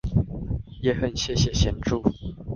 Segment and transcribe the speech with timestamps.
[0.81, 2.01] 也很謝謝協助